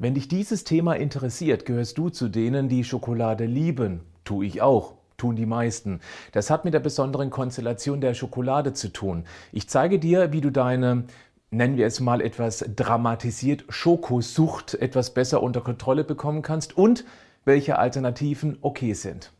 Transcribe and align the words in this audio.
Wenn 0.00 0.14
dich 0.14 0.28
dieses 0.28 0.62
Thema 0.62 0.94
interessiert, 0.94 1.66
gehörst 1.66 1.98
du 1.98 2.08
zu 2.08 2.28
denen, 2.28 2.68
die 2.68 2.84
Schokolade 2.84 3.46
lieben. 3.46 4.02
Tu 4.22 4.44
ich 4.44 4.62
auch. 4.62 4.94
Tun 5.16 5.34
die 5.34 5.46
meisten. 5.46 5.98
Das 6.30 6.50
hat 6.50 6.64
mit 6.64 6.72
der 6.72 6.78
besonderen 6.78 7.30
Konstellation 7.30 8.00
der 8.00 8.14
Schokolade 8.14 8.72
zu 8.72 8.92
tun. 8.92 9.24
Ich 9.50 9.68
zeige 9.68 9.98
dir, 9.98 10.30
wie 10.30 10.40
du 10.40 10.52
deine, 10.52 11.02
nennen 11.50 11.76
wir 11.76 11.88
es 11.88 11.98
mal 11.98 12.20
etwas 12.20 12.64
dramatisiert, 12.76 13.64
Schokosucht 13.68 14.74
etwas 14.74 15.12
besser 15.14 15.42
unter 15.42 15.62
Kontrolle 15.62 16.04
bekommen 16.04 16.42
kannst 16.42 16.78
und 16.78 17.04
welche 17.44 17.80
Alternativen 17.80 18.58
okay 18.60 18.92
sind. 18.92 19.32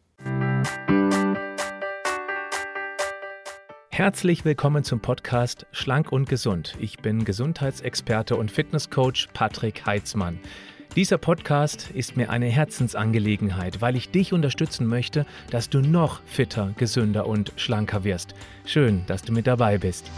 Herzlich 3.99 4.45
willkommen 4.45 4.85
zum 4.85 5.01
Podcast 5.01 5.67
Schlank 5.73 6.13
und 6.13 6.29
Gesund. 6.29 6.77
Ich 6.79 6.99
bin 6.99 7.25
Gesundheitsexperte 7.25 8.37
und 8.37 8.49
Fitnesscoach 8.49 9.27
Patrick 9.35 9.87
Heitzmann. 9.87 10.39
Dieser 10.95 11.19
Podcast 11.19 11.91
ist 11.91 12.17
mir 12.17 12.31
eine 12.31 12.47
Herzensangelegenheit, 12.47 13.81
weil 13.81 13.97
ich 13.97 14.13
dich 14.13 14.33
unterstützen 14.33 14.87
möchte, 14.87 15.27
dass 15.51 15.69
du 15.69 15.81
noch 15.81 16.23
fitter, 16.27 16.75
gesünder 16.77 17.27
und 17.27 17.53
schlanker 17.57 18.05
wirst. 18.05 18.37
Schön, 18.65 19.05
dass 19.09 19.23
du 19.23 19.33
mit 19.33 19.49
dabei 19.49 19.79
bist. 19.79 20.09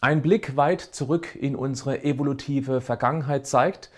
Ein 0.00 0.22
Blick 0.22 0.56
weit 0.56 0.82
zurück 0.82 1.34
in 1.34 1.56
unsere 1.56 2.04
evolutive 2.04 2.80
Vergangenheit 2.80 3.48
zeigt, 3.48 3.90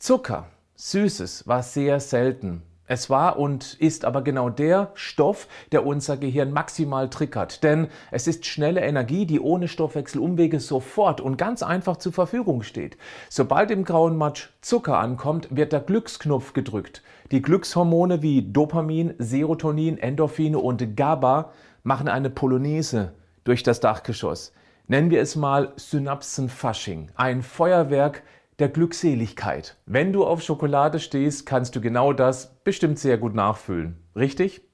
Zucker, 0.00 0.48
Süßes 0.74 1.46
war 1.46 1.62
sehr 1.62 2.00
selten. 2.00 2.64
Es 2.92 3.08
war 3.08 3.38
und 3.38 3.74
ist 3.74 4.04
aber 4.04 4.20
genau 4.22 4.50
der 4.50 4.90
Stoff, 4.94 5.46
der 5.70 5.86
unser 5.86 6.16
Gehirn 6.16 6.50
maximal 6.50 7.08
triggert. 7.08 7.62
Denn 7.62 7.86
es 8.10 8.26
ist 8.26 8.46
schnelle 8.46 8.80
Energie, 8.80 9.26
die 9.26 9.38
ohne 9.38 9.68
Stoffwechselumwege 9.68 10.58
sofort 10.58 11.20
und 11.20 11.36
ganz 11.36 11.62
einfach 11.62 11.98
zur 11.98 12.12
Verfügung 12.12 12.64
steht. 12.64 12.96
Sobald 13.28 13.70
im 13.70 13.84
grauen 13.84 14.16
Matsch 14.16 14.48
Zucker 14.60 14.98
ankommt, 14.98 15.46
wird 15.52 15.72
der 15.72 15.82
Glücksknopf 15.82 16.52
gedrückt. 16.52 17.04
Die 17.30 17.40
Glückshormone 17.40 18.22
wie 18.22 18.42
Dopamin, 18.42 19.14
Serotonin, 19.18 19.96
Endorphine 19.96 20.58
und 20.58 20.96
GABA 20.96 21.52
machen 21.84 22.08
eine 22.08 22.28
Polonaise 22.28 23.12
durch 23.44 23.62
das 23.62 23.78
Dachgeschoss. 23.78 24.52
Nennen 24.88 25.12
wir 25.12 25.20
es 25.20 25.36
mal 25.36 25.74
Synapsenfasching, 25.76 27.12
ein 27.14 27.42
Feuerwerk 27.42 28.24
der 28.60 28.68
Glückseligkeit. 28.68 29.76
Wenn 29.86 30.12
du 30.12 30.24
auf 30.24 30.42
Schokolade 30.42 31.00
stehst, 31.00 31.46
kannst 31.46 31.74
du 31.74 31.80
genau 31.80 32.12
das 32.12 32.62
bestimmt 32.62 32.98
sehr 32.98 33.18
gut 33.18 33.34
nachfüllen. 33.34 33.96
Richtig? 34.14 34.69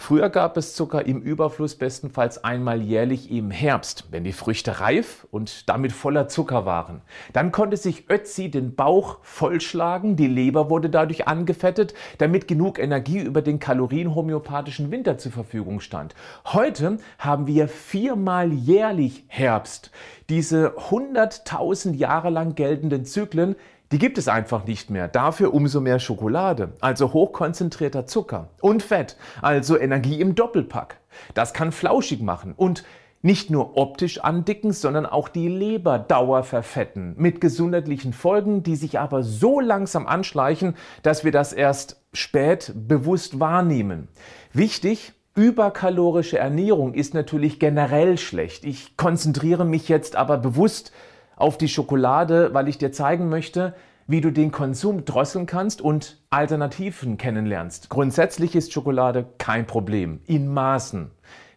Früher 0.00 0.30
gab 0.30 0.56
es 0.56 0.74
Zucker 0.74 1.04
im 1.04 1.20
Überfluss 1.20 1.74
bestenfalls 1.74 2.42
einmal 2.42 2.80
jährlich 2.80 3.30
im 3.30 3.50
Herbst, 3.50 4.06
wenn 4.10 4.24
die 4.24 4.32
Früchte 4.32 4.80
reif 4.80 5.26
und 5.30 5.68
damit 5.68 5.92
voller 5.92 6.26
Zucker 6.26 6.64
waren. 6.64 7.02
Dann 7.34 7.52
konnte 7.52 7.76
sich 7.76 8.08
Ötzi 8.08 8.50
den 8.50 8.74
Bauch 8.74 9.18
vollschlagen, 9.20 10.16
die 10.16 10.26
Leber 10.26 10.70
wurde 10.70 10.88
dadurch 10.88 11.28
angefettet, 11.28 11.92
damit 12.16 12.48
genug 12.48 12.78
Energie 12.78 13.20
über 13.20 13.42
den 13.42 13.58
kalorienhomöopathischen 13.58 14.90
Winter 14.90 15.18
zur 15.18 15.32
Verfügung 15.32 15.80
stand. 15.80 16.14
Heute 16.46 16.96
haben 17.18 17.46
wir 17.46 17.68
viermal 17.68 18.54
jährlich 18.54 19.24
Herbst. 19.28 19.90
Diese 20.30 20.78
100.000 20.78 21.94
Jahre 21.94 22.30
lang 22.30 22.54
geltenden 22.54 23.04
Zyklen 23.04 23.54
die 23.92 23.98
gibt 23.98 24.18
es 24.18 24.28
einfach 24.28 24.66
nicht 24.66 24.90
mehr. 24.90 25.08
Dafür 25.08 25.52
umso 25.52 25.80
mehr 25.80 25.98
Schokolade, 25.98 26.74
also 26.80 27.12
hochkonzentrierter 27.12 28.06
Zucker 28.06 28.48
und 28.60 28.82
Fett, 28.82 29.16
also 29.42 29.78
Energie 29.78 30.20
im 30.20 30.34
Doppelpack. 30.34 30.98
Das 31.34 31.52
kann 31.52 31.72
flauschig 31.72 32.22
machen 32.22 32.54
und 32.56 32.84
nicht 33.22 33.50
nur 33.50 33.76
optisch 33.76 34.20
andicken, 34.20 34.72
sondern 34.72 35.04
auch 35.04 35.28
die 35.28 35.48
Leberdauer 35.48 36.42
verfetten, 36.42 37.14
mit 37.18 37.40
gesundheitlichen 37.40 38.12
Folgen, 38.14 38.62
die 38.62 38.76
sich 38.76 38.98
aber 38.98 39.22
so 39.22 39.60
langsam 39.60 40.06
anschleichen, 40.06 40.74
dass 41.02 41.22
wir 41.24 41.32
das 41.32 41.52
erst 41.52 42.00
spät 42.14 42.72
bewusst 42.74 43.38
wahrnehmen. 43.38 44.08
Wichtig, 44.54 45.12
überkalorische 45.34 46.38
Ernährung 46.38 46.94
ist 46.94 47.12
natürlich 47.12 47.58
generell 47.58 48.16
schlecht. 48.16 48.64
Ich 48.64 48.96
konzentriere 48.96 49.66
mich 49.66 49.88
jetzt 49.88 50.16
aber 50.16 50.38
bewusst 50.38 50.92
auf 51.40 51.58
die 51.58 51.68
Schokolade, 51.68 52.52
weil 52.52 52.68
ich 52.68 52.78
dir 52.78 52.92
zeigen 52.92 53.28
möchte, 53.28 53.74
wie 54.06 54.20
du 54.20 54.30
den 54.30 54.50
Konsum 54.50 55.04
drosseln 55.04 55.46
kannst 55.46 55.80
und 55.80 56.20
Alternativen 56.30 57.16
kennenlernst. 57.16 57.90
Grundsätzlich 57.90 58.56
ist 58.56 58.72
Schokolade 58.72 59.26
kein 59.38 59.66
Problem. 59.66 60.20
In 60.26 60.52
Maßen. 60.52 61.12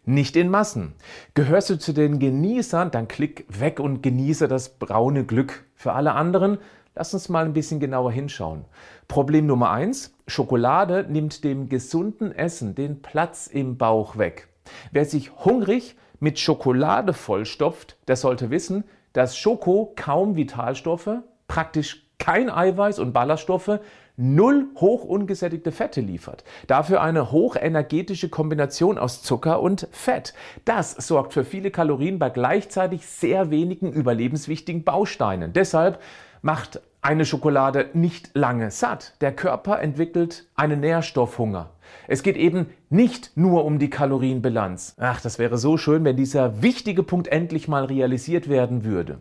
Nicht 0.06 0.36
in 0.36 0.50
Massen. 0.50 0.92
Gehörst 1.34 1.70
du 1.70 1.78
zu 1.78 1.92
den 1.92 2.18
Genießern, 2.18 2.90
dann 2.90 3.08
klick 3.08 3.46
weg 3.48 3.80
und 3.80 4.02
genieße 4.02 4.48
das 4.48 4.78
braune 4.78 5.24
Glück. 5.24 5.64
Für 5.74 5.94
alle 5.94 6.12
anderen, 6.12 6.58
lass 6.94 7.14
uns 7.14 7.28
mal 7.28 7.44
ein 7.44 7.54
bisschen 7.54 7.80
genauer 7.80 8.12
hinschauen. 8.12 8.66
Problem 9.08 9.46
Nummer 9.46 9.70
eins: 9.70 10.14
Schokolade 10.26 11.06
nimmt 11.08 11.42
dem 11.42 11.68
gesunden 11.70 12.32
Essen 12.32 12.74
den 12.74 13.00
Platz 13.00 13.46
im 13.46 13.78
Bauch 13.78 14.18
weg. 14.18 14.48
Wer 14.92 15.06
sich 15.06 15.32
hungrig 15.44 15.96
mit 16.20 16.38
Schokolade 16.38 17.14
vollstopft, 17.14 17.96
der 18.06 18.16
sollte 18.16 18.50
wissen, 18.50 18.84
dass 19.14 19.38
Schoko 19.38 19.94
kaum 19.96 20.36
Vitalstoffe, 20.36 21.22
praktisch 21.48 22.06
kein 22.18 22.50
Eiweiß 22.50 22.98
und 22.98 23.12
Ballaststoffe, 23.12 23.80
null 24.16 24.68
hoch 24.76 25.04
ungesättigte 25.04 25.72
Fette 25.72 26.00
liefert. 26.00 26.44
Dafür 26.66 27.02
eine 27.02 27.32
hochenergetische 27.32 28.28
Kombination 28.28 28.98
aus 28.98 29.22
Zucker 29.22 29.60
und 29.60 29.88
Fett. 29.90 30.34
Das 30.64 30.92
sorgt 30.92 31.32
für 31.32 31.44
viele 31.44 31.70
Kalorien 31.70 32.18
bei 32.18 32.30
gleichzeitig 32.30 33.06
sehr 33.06 33.50
wenigen 33.50 33.92
überlebenswichtigen 33.92 34.84
Bausteinen. 34.84 35.52
Deshalb 35.52 36.00
macht 36.42 36.80
eine 37.04 37.26
Schokolade 37.26 37.90
nicht 37.92 38.30
lange 38.34 38.70
satt. 38.70 39.14
Der 39.20 39.34
Körper 39.34 39.80
entwickelt 39.80 40.46
einen 40.54 40.80
Nährstoffhunger. 40.80 41.70
Es 42.08 42.22
geht 42.22 42.36
eben 42.36 42.66
nicht 42.88 43.36
nur 43.36 43.66
um 43.66 43.78
die 43.78 43.90
Kalorienbilanz. 43.90 44.96
Ach, 44.98 45.20
das 45.20 45.38
wäre 45.38 45.58
so 45.58 45.76
schön, 45.76 46.04
wenn 46.04 46.16
dieser 46.16 46.62
wichtige 46.62 47.02
Punkt 47.02 47.28
endlich 47.28 47.68
mal 47.68 47.84
realisiert 47.84 48.48
werden 48.48 48.84
würde. 48.84 49.18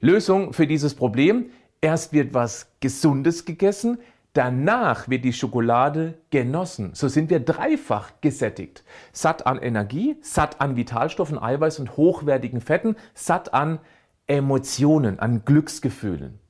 Lösung 0.00 0.52
für 0.52 0.66
dieses 0.66 0.94
Problem, 0.94 1.50
erst 1.80 2.12
wird 2.12 2.34
was 2.34 2.72
Gesundes 2.80 3.44
gegessen, 3.44 3.98
danach 4.32 5.08
wird 5.08 5.24
die 5.24 5.32
Schokolade 5.32 6.14
genossen. 6.30 6.90
So 6.94 7.06
sind 7.06 7.30
wir 7.30 7.38
dreifach 7.38 8.10
gesättigt. 8.20 8.82
Satt 9.12 9.46
an 9.46 9.58
Energie, 9.62 10.16
satt 10.20 10.60
an 10.60 10.74
Vitalstoffen, 10.74 11.38
Eiweiß 11.38 11.78
und 11.78 11.96
hochwertigen 11.96 12.60
Fetten, 12.60 12.96
satt 13.14 13.54
an 13.54 13.78
Emotionen, 14.26 15.20
an 15.20 15.44
Glücksgefühlen. 15.44 16.40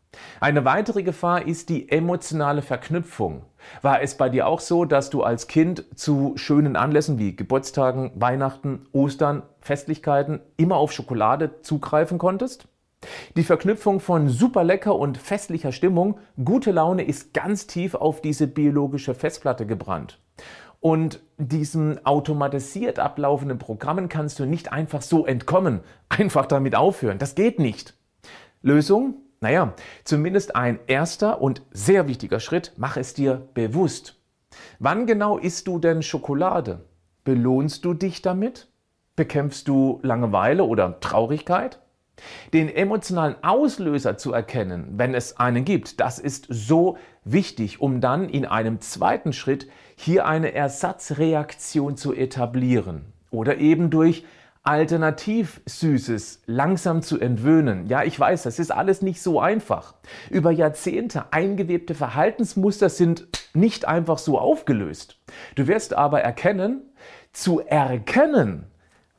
Eine 0.41 0.64
weitere 0.64 1.03
Gefahr 1.03 1.47
ist 1.47 1.69
die 1.69 1.91
emotionale 1.91 2.62
Verknüpfung. 2.62 3.42
War 3.82 4.03
es 4.03 4.16
bei 4.16 4.28
dir 4.28 4.47
auch 4.47 4.60
so, 4.60 4.84
dass 4.84 5.10
du 5.10 5.22
als 5.22 5.47
Kind 5.47 5.84
zu 5.94 6.32
schönen 6.36 6.76
Anlässen 6.76 7.19
wie 7.19 7.36
Geburtstagen, 7.36 8.12
Weihnachten, 8.14 8.86
Ostern, 8.92 9.42
Festlichkeiten 9.60 10.41
immer 10.56 10.76
auf 10.76 10.92
Schokolade 10.92 11.60
zugreifen 11.62 12.19
konntest? 12.19 12.69
Die 13.36 13.44
Verknüpfung 13.44 14.00
von 14.00 14.28
super 14.28 14.64
lecker 14.64 14.97
und 14.97 15.16
festlicher 15.16 15.72
Stimmung, 15.72 16.19
gute 16.42 16.70
Laune 16.70 17.02
ist 17.02 17.32
ganz 17.32 17.66
tief 17.66 17.94
auf 17.94 18.20
diese 18.20 18.47
biologische 18.47 19.14
Festplatte 19.14 19.66
gebrannt. 19.66 20.19
Und 20.81 21.20
diesen 21.37 22.04
automatisiert 22.06 22.98
ablaufenden 22.98 23.58
Programmen 23.58 24.08
kannst 24.08 24.38
du 24.38 24.47
nicht 24.47 24.72
einfach 24.72 25.02
so 25.02 25.26
entkommen, 25.26 25.81
einfach 26.08 26.47
damit 26.47 26.75
aufhören. 26.75 27.19
Das 27.19 27.34
geht 27.34 27.58
nicht. 27.58 27.94
Lösung? 28.62 29.14
Naja, 29.42 29.72
zumindest 30.04 30.54
ein 30.54 30.80
erster 30.86 31.40
und 31.40 31.62
sehr 31.70 32.06
wichtiger 32.06 32.40
Schritt, 32.40 32.74
mach 32.76 32.98
es 32.98 33.14
dir 33.14 33.48
bewusst. 33.54 34.20
Wann 34.78 35.06
genau 35.06 35.38
isst 35.38 35.66
du 35.66 35.78
denn 35.78 36.02
Schokolade? 36.02 36.84
Belohnst 37.24 37.86
du 37.86 37.94
dich 37.94 38.20
damit? 38.20 38.68
Bekämpfst 39.16 39.66
du 39.66 39.98
Langeweile 40.02 40.64
oder 40.64 41.00
Traurigkeit? 41.00 41.80
Den 42.52 42.68
emotionalen 42.68 43.36
Auslöser 43.42 44.18
zu 44.18 44.34
erkennen, 44.34 44.98
wenn 44.98 45.14
es 45.14 45.38
einen 45.38 45.64
gibt, 45.64 46.00
das 46.00 46.19
ist 46.19 46.46
so 46.50 46.98
wichtig, 47.25 47.81
um 47.81 48.02
dann 48.02 48.28
in 48.28 48.44
einem 48.44 48.82
zweiten 48.82 49.32
Schritt 49.32 49.69
hier 49.96 50.26
eine 50.26 50.52
Ersatzreaktion 50.52 51.96
zu 51.96 52.12
etablieren 52.12 53.14
oder 53.31 53.56
eben 53.56 53.88
durch 53.88 54.26
alternativ 54.62 55.60
Süßes 55.66 56.42
langsam 56.46 57.02
zu 57.02 57.18
entwöhnen. 57.18 57.86
Ja, 57.86 58.02
ich 58.02 58.18
weiß, 58.18 58.42
das 58.42 58.58
ist 58.58 58.70
alles 58.70 59.00
nicht 59.00 59.22
so 59.22 59.40
einfach. 59.40 59.94
Über 60.28 60.50
Jahrzehnte 60.50 61.32
eingewebte 61.32 61.94
Verhaltensmuster 61.94 62.88
sind 62.90 63.28
nicht 63.54 63.88
einfach 63.88 64.18
so 64.18 64.38
aufgelöst. 64.38 65.18
Du 65.54 65.66
wirst 65.66 65.94
aber 65.94 66.20
erkennen, 66.20 66.82
zu 67.32 67.60
erkennen, 67.60 68.66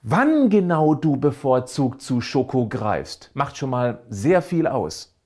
wann 0.04 0.50
genau 0.50 0.94
du 0.94 1.18
bevorzugt 1.18 2.02
zu 2.02 2.22
Schoko 2.22 2.68
greifst, 2.68 3.32
macht 3.34 3.58
schon 3.58 3.72
mal 3.72 4.04
sehr 4.10 4.42
viel 4.42 4.68
aus. 4.68 5.18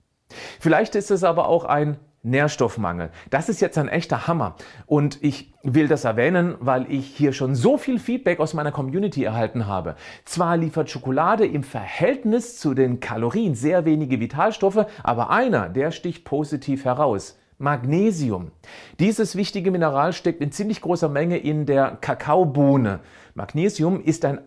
Vielleicht 0.60 0.96
ist 0.96 1.12
es 1.12 1.24
aber 1.24 1.48
auch 1.48 1.66
ein 1.66 1.98
Nährstoffmangel. 2.26 3.12
Das 3.30 3.50
ist 3.50 3.62
jetzt 3.62 3.78
ein 3.78 3.88
echter 3.88 4.28
Hammer. 4.28 4.56
Und 4.86 5.24
ich 5.24 5.54
will 5.64 5.88
das 5.88 6.04
erwähnen, 6.04 6.56
weil 6.60 6.92
ich 6.92 7.08
hier 7.08 7.34
schon 7.34 7.56
so 7.56 7.78
viel 7.78 8.00
Feedback 8.00 8.40
aus 8.40 8.54
meiner 8.54 8.72
Community 8.72 9.24
erhalten 9.24 9.68
habe. 9.68 9.96
Zwar 10.26 10.58
liefert 10.58 10.90
Schokolade 10.90 11.46
im 11.46 11.64
Verhältnis 11.64 12.60
zu 12.60 12.74
den 12.74 13.00
Kalorien 13.00 13.56
sehr 13.56 13.86
wenige 13.86 14.20
Vitalstoffe, 14.20 14.86
aber 15.04 15.30
einer, 15.30 15.70
der 15.70 15.92
sticht 15.92 16.26
positiv 16.26 16.86
heraus. 16.86 17.38
Magnesium. 17.58 18.52
Dieses 19.00 19.38
wichtige 19.38 19.72
Mineral 19.72 20.12
steckt 20.12 20.42
in 20.42 20.52
ziemlich 20.52 20.82
großer 20.82 21.08
Menge 21.08 21.38
in 21.38 21.66
der 21.66 21.98
Kakaobohne. 22.02 23.00
Magnesium 23.34 24.04
ist 24.04 24.26
ein 24.26 24.40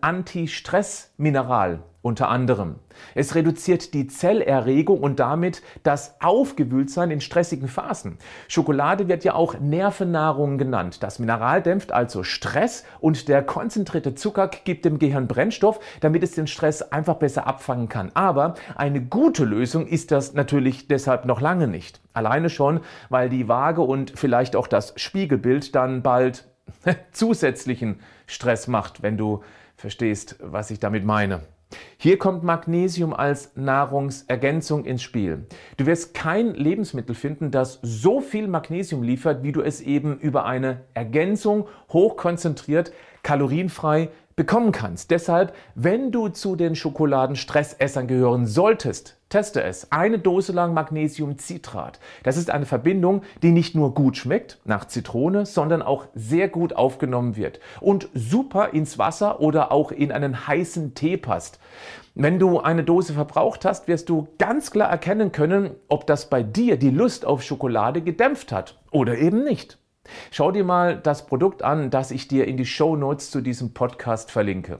Anti-Stress-Mineral 1.19 1.83
unter 2.01 2.29
anderem. 2.29 2.77
Es 3.13 3.35
reduziert 3.35 3.93
die 3.93 4.07
Zellerregung 4.07 5.01
und 5.01 5.19
damit 5.19 5.61
das 5.83 6.15
Aufgewühltsein 6.21 7.11
in 7.11 7.19
stressigen 7.19 7.67
Phasen. 7.67 8.17
Schokolade 8.47 9.09
wird 9.09 9.25
ja 9.25 9.33
auch 9.33 9.59
Nervennahrung 9.59 10.57
genannt. 10.57 11.03
Das 11.03 11.19
Mineral 11.19 11.61
dämpft 11.61 11.91
also 11.91 12.23
Stress 12.23 12.85
und 13.01 13.27
der 13.27 13.43
konzentrierte 13.43 14.15
Zucker 14.15 14.47
gibt 14.47 14.85
dem 14.85 14.97
Gehirn 14.97 15.27
Brennstoff, 15.27 15.81
damit 15.99 16.23
es 16.23 16.31
den 16.31 16.47
Stress 16.47 16.81
einfach 16.81 17.15
besser 17.15 17.47
abfangen 17.47 17.89
kann. 17.89 18.11
Aber 18.13 18.55
eine 18.75 19.01
gute 19.01 19.43
Lösung 19.43 19.85
ist 19.85 20.11
das 20.11 20.33
natürlich 20.33 20.87
deshalb 20.87 21.25
noch 21.25 21.41
lange 21.41 21.67
nicht. 21.67 21.99
Alleine 22.13 22.49
schon, 22.49 22.79
weil 23.09 23.27
die 23.27 23.49
Waage 23.49 23.81
und 23.81 24.13
vielleicht 24.15 24.55
auch 24.55 24.67
das 24.67 24.93
Spiegelbild 24.95 25.75
dann 25.75 26.01
bald 26.01 26.47
zusätzlichen 27.11 27.99
Stress 28.25 28.67
macht, 28.69 29.01
wenn 29.03 29.17
du 29.17 29.41
verstehst, 29.79 30.35
was 30.39 30.71
ich 30.71 30.79
damit 30.79 31.05
meine. 31.05 31.41
Hier 31.97 32.17
kommt 32.17 32.43
Magnesium 32.43 33.13
als 33.13 33.55
Nahrungsergänzung 33.55 34.85
ins 34.85 35.03
Spiel. 35.03 35.45
Du 35.77 35.85
wirst 35.85 36.13
kein 36.13 36.53
Lebensmittel 36.53 37.13
finden, 37.15 37.51
das 37.51 37.79
so 37.81 38.21
viel 38.21 38.47
Magnesium 38.47 39.03
liefert, 39.03 39.43
wie 39.43 39.51
du 39.51 39.61
es 39.61 39.79
eben 39.81 40.19
über 40.19 40.45
eine 40.45 40.81
Ergänzung 40.95 41.67
hochkonzentriert, 41.93 42.91
kalorienfrei 43.21 44.09
bekommen 44.39 44.71
kannst. 44.71 45.11
Deshalb, 45.11 45.53
wenn 45.75 46.13
du 46.13 46.29
zu 46.29 46.55
den 46.55 46.73
Schokoladenstressessern 46.73 48.07
gehören 48.07 48.45
solltest, 48.45 49.17
teste 49.27 49.61
es. 49.61 49.91
Eine 49.91 50.17
Dose 50.17 50.53
lang 50.53 50.73
Magnesiumcitrat. 50.73 51.99
Das 52.23 52.37
ist 52.37 52.49
eine 52.49 52.65
Verbindung, 52.65 53.23
die 53.41 53.51
nicht 53.51 53.75
nur 53.75 53.93
gut 53.93 54.15
schmeckt 54.15 54.61
nach 54.63 54.85
Zitrone, 54.85 55.45
sondern 55.45 55.81
auch 55.81 56.05
sehr 56.15 56.47
gut 56.47 56.73
aufgenommen 56.73 57.35
wird 57.35 57.59
und 57.81 58.07
super 58.13 58.69
ins 58.73 58.97
Wasser 58.97 59.41
oder 59.41 59.73
auch 59.73 59.91
in 59.91 60.09
einen 60.09 60.47
heißen 60.47 60.93
Tee 60.93 61.17
passt. 61.17 61.59
Wenn 62.15 62.39
du 62.39 62.61
eine 62.61 62.85
Dose 62.85 63.11
verbraucht 63.11 63.65
hast, 63.65 63.89
wirst 63.89 64.07
du 64.07 64.29
ganz 64.37 64.71
klar 64.71 64.89
erkennen 64.89 65.33
können, 65.33 65.71
ob 65.89 66.07
das 66.07 66.29
bei 66.29 66.43
dir 66.43 66.77
die 66.77 66.91
Lust 66.91 67.25
auf 67.25 67.43
Schokolade 67.43 68.01
gedämpft 68.01 68.53
hat 68.53 68.79
oder 68.89 69.17
eben 69.17 69.43
nicht. 69.43 69.79
Schau 70.31 70.51
dir 70.51 70.63
mal 70.63 70.97
das 70.97 71.25
Produkt 71.25 71.63
an, 71.63 71.89
das 71.89 72.11
ich 72.11 72.27
dir 72.27 72.47
in 72.47 72.57
die 72.57 72.65
Show 72.65 72.95
Notes 72.95 73.31
zu 73.31 73.41
diesem 73.41 73.73
Podcast 73.73 74.31
verlinke. 74.31 74.79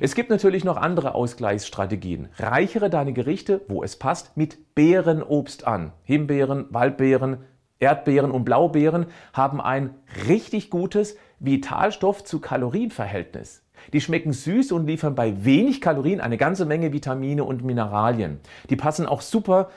Es 0.00 0.14
gibt 0.14 0.30
natürlich 0.30 0.64
noch 0.64 0.76
andere 0.76 1.14
Ausgleichsstrategien. 1.14 2.28
Reichere 2.38 2.90
deine 2.90 3.12
Gerichte, 3.12 3.62
wo 3.68 3.82
es 3.82 3.96
passt, 3.96 4.36
mit 4.36 4.74
Beerenobst 4.74 5.66
an. 5.66 5.92
Himbeeren, 6.04 6.66
Waldbeeren, 6.70 7.38
Erdbeeren 7.80 8.30
und 8.30 8.44
Blaubeeren 8.44 9.06
haben 9.32 9.60
ein 9.60 9.94
richtig 10.28 10.70
gutes 10.70 11.16
Vitalstoff 11.40 12.24
zu 12.24 12.40
Kalorienverhältnis. 12.40 13.62
Die 13.92 14.00
schmecken 14.00 14.32
süß 14.32 14.72
und 14.72 14.86
liefern 14.86 15.14
bei 15.14 15.44
wenig 15.44 15.80
Kalorien 15.80 16.20
eine 16.20 16.38
ganze 16.38 16.64
Menge 16.64 16.92
Vitamine 16.92 17.44
und 17.44 17.64
Mineralien. 17.64 18.40
Die 18.70 18.76
passen 18.76 19.06
auch 19.06 19.20
super 19.20 19.68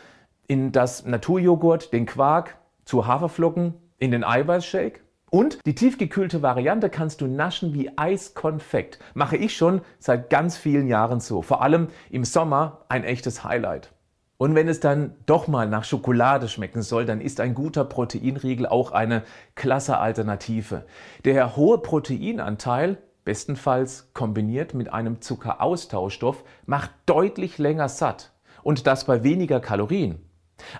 in 0.47 0.71
das 0.71 1.05
Naturjoghurt, 1.05 1.91
den 1.91 2.05
Quark, 2.05 2.57
zu 2.85 3.05
Haferflocken, 3.05 3.73
in 3.99 4.11
den 4.11 4.23
Eiweißshake. 4.23 5.01
Und 5.29 5.59
die 5.65 5.75
tiefgekühlte 5.75 6.41
Variante 6.41 6.89
kannst 6.89 7.19
du 7.19 7.27
naschen 7.27 7.73
wie 7.73 7.91
Eiskonfekt. 7.97 8.99
Mache 9.13 9.35
ich 9.35 9.57
schon 9.57 9.81
seit 9.99 10.29
ganz 10.29 10.55
vielen 10.57 10.87
Jahren 10.87 11.19
so. 11.19 11.41
Vor 11.41 11.61
allem 11.61 11.87
im 12.09 12.23
Sommer 12.23 12.85
ein 12.87 13.03
echtes 13.03 13.43
Highlight. 13.43 13.91
Und 14.37 14.53
wenn 14.55 14.67
es 14.67 14.79
dann 14.79 15.15
doch 15.25 15.47
mal 15.47 15.67
nach 15.67 15.83
Schokolade 15.83 16.47
schmecken 16.47 16.83
soll, 16.83 17.05
dann 17.05 17.21
ist 17.21 17.39
ein 17.39 17.55
guter 17.55 17.83
Proteinriegel 17.83 18.67
auch 18.67 18.91
eine 18.91 19.23
klasse 19.55 19.97
Alternative. 19.97 20.85
Der 21.25 21.55
hohe 21.55 21.79
Proteinanteil, 21.79 22.99
bestenfalls 23.25 24.11
kombiniert 24.13 24.75
mit 24.75 24.93
einem 24.93 25.21
Zuckeraustauschstoff, 25.21 26.43
macht 26.67 26.91
deutlich 27.07 27.57
länger 27.57 27.89
satt. 27.89 28.31
Und 28.61 28.85
das 28.85 29.05
bei 29.05 29.23
weniger 29.23 29.59
Kalorien. 29.59 30.26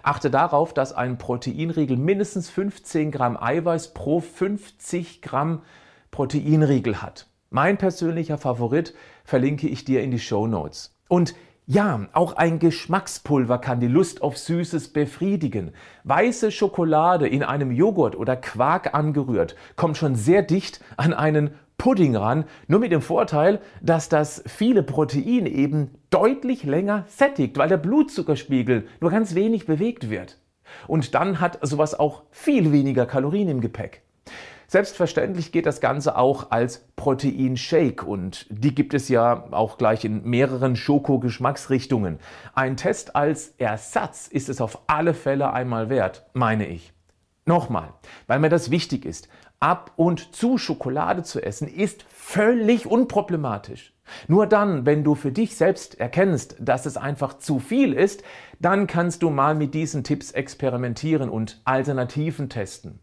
Achte 0.04 0.30
darauf, 0.30 0.74
dass 0.74 0.94
ein 0.94 1.18
Proteinriegel 1.18 1.98
mindestens 1.98 2.50
15 2.50 3.12
Gramm 3.12 3.38
Eiweiß 3.38 3.94
pro 3.94 4.20
50 4.20 5.22
Gramm 5.22 5.62
Proteinriegel 6.12 7.02
hat. 7.02 7.28
Mein 7.50 7.78
persönlicher 7.78 8.38
Favorit 8.38 8.94
verlinke 9.24 9.68
ich 9.68 9.86
dir 9.86 10.04
in 10.04 10.12
die 10.12 10.20
Show 10.20 10.48
Notes. 10.48 10.96
Und 11.08 11.36
ja, 11.70 12.08
auch 12.14 12.38
ein 12.38 12.60
Geschmackspulver 12.60 13.60
kann 13.60 13.82
die 13.82 13.88
Lust 13.88 14.22
auf 14.22 14.38
Süßes 14.38 14.94
befriedigen. 14.94 15.74
Weiße 16.06 16.50
Schokolade 16.50 17.28
in 17.28 17.44
einem 17.44 17.72
Joghurt 17.72 18.16
oder 18.16 18.38
Quark 18.38 18.94
angerührt 18.94 19.58
kommt 19.76 19.98
schon 19.98 20.16
sehr 20.16 20.44
dicht 20.44 20.80
an 20.96 21.14
einen 21.14 21.52
Pudding 21.78 22.16
ran, 22.16 22.46
nur 22.68 22.80
mit 22.80 22.92
dem 22.92 23.02
Vorteil, 23.02 23.60
dass 23.82 24.10
das 24.10 24.44
viele 24.48 24.84
Protein 24.84 25.46
eben 25.46 25.92
deutlich 26.10 26.64
länger 26.64 27.06
sättigt, 27.08 27.58
weil 27.58 27.70
der 27.70 27.78
Blutzuckerspiegel 27.78 28.88
nur 29.00 29.12
ganz 29.12 29.36
wenig 29.36 29.68
bewegt 29.68 30.10
wird. 30.10 30.40
Und 30.88 31.14
dann 31.14 31.40
hat 31.40 31.60
sowas 31.62 31.98
auch 31.98 32.24
viel 32.32 32.72
weniger 32.72 33.06
Kalorien 33.06 33.50
im 33.50 33.62
Gepäck. 33.62 34.02
Selbstverständlich 34.70 35.54
geht 35.54 35.66
das 35.66 35.80
Ganze 35.80 36.18
auch 36.18 36.52
als 36.52 36.90
Proteinshake 36.98 38.04
und 38.04 38.48
die 38.50 38.76
gibt 38.76 38.94
es 38.94 39.08
ja 39.08 39.48
auch 39.52 39.78
gleich 39.78 40.04
in 40.04 40.26
mehreren 40.26 40.76
Schoko-Geschmacksrichtungen. 40.76 42.20
Ein 42.54 42.76
Test 42.76 43.16
als 43.16 43.54
Ersatz 43.60 44.28
ist 44.28 44.50
es 44.50 44.60
auf 44.60 44.80
alle 44.88 45.14
Fälle 45.14 45.54
einmal 45.54 45.90
wert, 45.90 46.26
meine 46.34 46.68
ich. 46.68 46.92
Nochmal, 47.46 47.94
weil 48.28 48.40
mir 48.40 48.50
das 48.50 48.72
wichtig 48.72 49.06
ist 49.06 49.30
ab 49.60 49.92
und 49.96 50.36
zu 50.36 50.58
Schokolade 50.58 51.24
zu 51.24 51.42
essen, 51.42 51.68
ist 51.68 52.06
völlig 52.10 52.86
unproblematisch. 52.86 53.94
Nur 54.28 54.48
dann, 54.48 54.86
wenn 54.86 55.04
du 55.04 55.16
für 55.16 55.32
dich 55.32 55.56
selbst 55.56 56.00
erkennst, 56.00 56.56
dass 56.60 56.86
es 56.86 56.98
einfach 56.98 57.40
zu 57.40 57.60
viel 57.60 57.94
ist, 57.94 58.24
dann 58.60 58.88
kannst 58.88 59.22
du 59.22 59.30
mal 59.30 59.56
mit 59.56 59.74
diesen 59.74 60.04
Tipps 60.04 60.32
experimentieren 60.32 61.30
und 61.30 61.62
Alternativen 61.66 62.50
testen. 62.50 63.00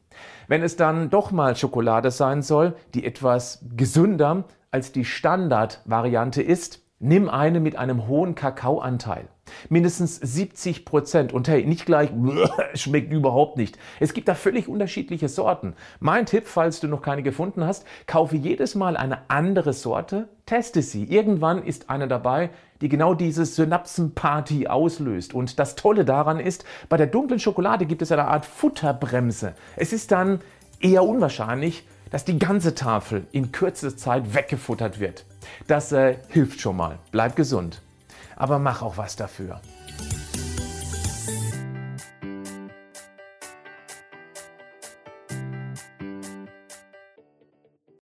Wenn 0.49 0.63
es 0.63 0.77
dann 0.77 1.11
doch 1.11 1.31
mal 1.31 1.57
Schokolade 1.57 2.11
sein 2.11 2.43
soll, 2.43 2.75
die 2.95 3.05
etwas 3.05 3.65
gesünder 3.77 4.45
als 4.71 4.93
die 4.93 5.05
Standardvariante 5.05 6.43
ist, 6.43 6.84
nimm 6.99 7.29
eine 7.29 7.61
mit 7.61 7.77
einem 7.77 8.07
hohen 8.07 8.35
Kakaoanteil 8.35 9.29
mindestens 9.69 10.17
70 10.17 10.85
Prozent. 10.85 11.33
Und 11.33 11.49
hey, 11.49 11.65
nicht 11.65 11.87
gleich, 11.87 12.11
schmeckt 12.75 13.13
überhaupt 13.13 13.57
nicht. 13.57 13.79
Es 14.01 14.15
gibt 14.15 14.29
da 14.29 14.35
völlig 14.35 14.69
unterschiedliche 14.69 15.29
Sorten. 15.29 15.75
Mein 16.01 16.27
Tipp, 16.27 16.47
falls 16.47 16.81
du 16.81 16.89
noch 16.89 17.03
keine 17.03 17.23
gefunden 17.23 17.65
hast, 17.65 17.87
kaufe 18.07 18.37
jedes 18.37 18.75
Mal 18.75 18.97
eine 18.97 19.31
andere 19.31 19.73
Sorte, 19.73 20.29
teste 20.47 20.83
sie. 20.83 21.05
Irgendwann 21.05 21.63
ist 21.63 21.91
eine 21.91 22.09
dabei, 22.09 22.51
die 22.81 22.89
genau 22.89 23.15
diese 23.15 23.45
Synapsenparty 23.45 24.67
auslöst. 24.67 25.35
Und 25.35 25.59
das 25.59 25.77
Tolle 25.77 26.05
daran 26.05 26.41
ist, 26.41 26.65
bei 26.89 26.97
der 26.97 27.07
dunklen 27.07 27.41
Schokolade 27.41 27.87
gibt 27.87 28.03
es 28.03 28.13
eine 28.13 28.27
Art 28.27 28.47
Futterbremse. 28.47 29.55
Es 29.77 29.93
ist 29.93 30.13
dann 30.13 30.41
eher 30.81 31.05
unwahrscheinlich, 31.05 31.87
dass 32.15 32.25
die 32.25 32.39
ganze 32.39 32.77
Tafel 32.77 33.27
in 33.33 33.51
kürzester 33.51 33.97
Zeit 33.97 34.35
weggefuttert 34.35 35.01
wird. 35.01 35.25
Das 35.67 35.91
äh, 35.91 36.19
hilft 36.29 36.61
schon 36.61 36.77
mal. 36.77 37.01
Bleib 37.11 37.35
gesund 37.35 37.81
aber 38.37 38.59
mach 38.59 38.83
auch 38.83 38.97
was 38.97 39.17
dafür. 39.17 39.61